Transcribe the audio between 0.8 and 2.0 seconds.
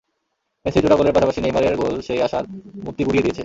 জোড়া গোলের পাশাপাশি নেইমারের গোল